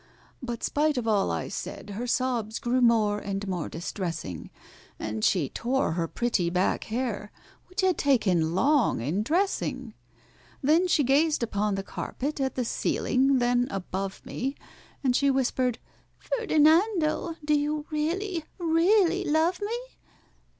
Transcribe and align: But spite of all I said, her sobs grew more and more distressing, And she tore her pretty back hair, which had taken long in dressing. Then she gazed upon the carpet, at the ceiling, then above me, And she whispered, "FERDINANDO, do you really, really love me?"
But 0.41 0.63
spite 0.63 0.97
of 0.97 1.07
all 1.07 1.29
I 1.29 1.47
said, 1.47 1.91
her 1.91 2.07
sobs 2.07 2.57
grew 2.57 2.81
more 2.81 3.19
and 3.19 3.47
more 3.47 3.69
distressing, 3.69 4.49
And 4.97 5.23
she 5.23 5.47
tore 5.49 5.91
her 5.91 6.07
pretty 6.07 6.49
back 6.49 6.85
hair, 6.85 7.31
which 7.67 7.81
had 7.81 7.99
taken 7.99 8.55
long 8.55 8.99
in 8.99 9.21
dressing. 9.21 9.93
Then 10.63 10.87
she 10.87 11.03
gazed 11.03 11.43
upon 11.43 11.75
the 11.75 11.83
carpet, 11.83 12.41
at 12.41 12.55
the 12.55 12.65
ceiling, 12.65 13.37
then 13.37 13.67
above 13.69 14.25
me, 14.25 14.55
And 15.03 15.15
she 15.15 15.29
whispered, 15.29 15.77
"FERDINANDO, 16.17 17.35
do 17.45 17.53
you 17.53 17.85
really, 17.91 18.45
really 18.57 19.23
love 19.23 19.61
me?" 19.61 19.99